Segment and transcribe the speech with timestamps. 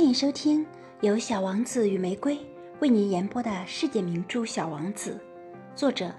[0.00, 0.66] 欢迎收听
[1.02, 2.40] 由小王子与玫瑰
[2.80, 5.20] 为您演播的世界名著《小王子》，
[5.78, 6.10] 作者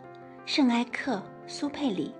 [0.46, 2.14] 圣埃克苏佩里。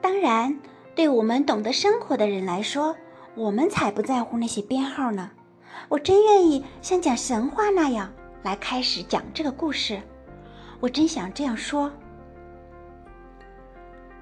[0.00, 0.58] 当然，
[0.94, 2.96] 对我们懂得生活的人来说，
[3.34, 5.30] 我们才不在乎那些编号呢。
[5.90, 8.10] 我真愿意像讲神话那样
[8.42, 10.00] 来开始讲这个故事。
[10.80, 11.92] 我真想这样说。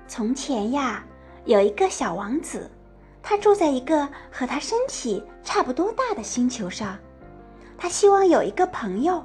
[0.08, 1.04] 从前呀，
[1.44, 2.68] 有一个小王子，
[3.22, 6.98] 他住在一个和他身体差不多大的星球上。
[7.76, 9.22] 他希望有一个朋友。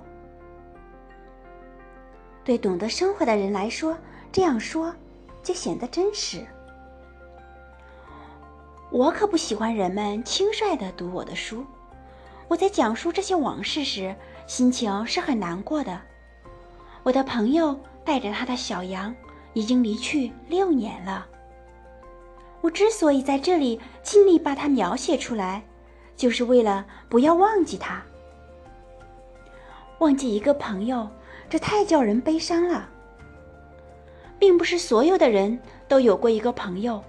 [2.43, 3.97] 对懂得生活的人来说，
[4.29, 4.93] 这样说
[5.41, 6.45] 就显得真实。
[8.91, 11.65] 我可不喜欢人们轻率地读我的书。
[12.49, 14.13] 我在讲述这些往事时，
[14.45, 15.99] 心情是很难过的。
[17.03, 19.15] 我的朋友带着他的小羊。
[19.53, 21.25] 已经离去六年了。
[22.61, 25.63] 我之所以在这里尽力把它描写出来，
[26.15, 28.01] 就是为了不要忘记他。
[29.99, 31.07] 忘记一个朋友，
[31.49, 32.89] 这太叫人悲伤了。
[34.39, 37.01] 并不是所有的人都有过一个朋友。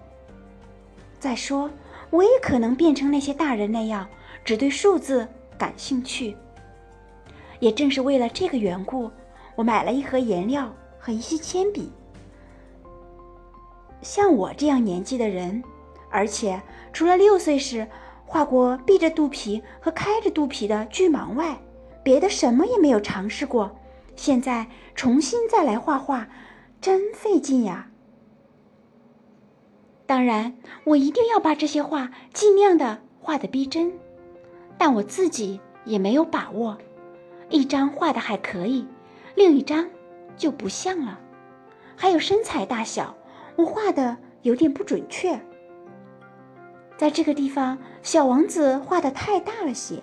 [1.19, 1.69] 再说，
[2.11, 4.07] 我也可能变成那些大人那样，
[4.45, 5.27] 只对数字
[5.59, 6.37] 感兴趣。
[7.59, 9.11] 也正是为了这个缘故，
[9.57, 11.91] 我买了一盒颜料和一些铅笔。
[14.05, 15.65] 像我这样年纪的人，
[16.11, 16.61] 而且
[16.93, 17.89] 除了六岁时
[18.27, 21.59] 画过闭着肚皮和开着肚皮的巨蟒外，
[22.03, 23.75] 别的什么也没有尝试过。
[24.15, 26.29] 现在重新再来画画，
[26.83, 27.89] 真费劲呀。
[30.05, 33.91] 当然，我一定要把这些画尽量的画的逼真，
[34.77, 36.77] 但我自己也没有把握。
[37.49, 38.87] 一张画的还可以，
[39.35, 39.89] 另一张
[40.37, 41.19] 就不像了。
[41.97, 43.17] 还有身材大小。
[43.57, 45.41] 我画的有点不准确，
[46.97, 50.03] 在这个地方，小王子画的太大了些，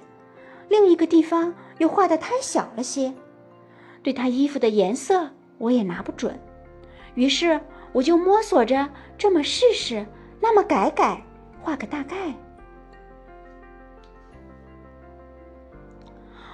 [0.70, 3.14] 另一个地方又画的太小了些，
[4.02, 6.40] 对他衣服的颜色我也拿不准，
[7.16, 7.60] 于是
[7.92, 10.06] 我就摸索着这么试试，
[10.40, 11.22] 那么改改，
[11.62, 12.34] 画个大概。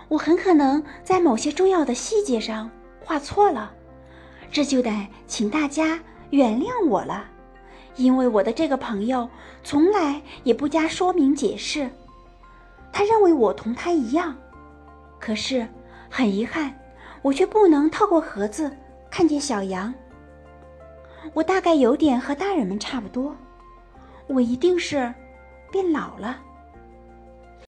[0.09, 2.71] 我很可能在某些重要的细节上
[3.03, 3.73] 画错了，
[4.51, 5.99] 这就得请大家。
[6.29, 7.25] 原谅我了，
[7.95, 9.29] 因为我的这个朋友
[9.63, 11.89] 从来也不加说明解释。
[12.91, 14.35] 他认为我同他一样，
[15.19, 15.67] 可是
[16.09, 16.73] 很遗憾，
[17.21, 18.71] 我却不能透过盒子
[19.09, 19.93] 看见小羊。
[21.33, 23.35] 我大概有点和大人们差不多，
[24.27, 25.13] 我一定是
[25.71, 26.41] 变老了。